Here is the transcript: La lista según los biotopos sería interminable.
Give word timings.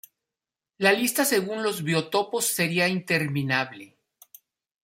La 0.79 0.93
lista 0.93 1.25
según 1.25 1.61
los 1.61 1.83
biotopos 1.83 2.45
sería 2.45 2.87
interminable. 2.87 3.99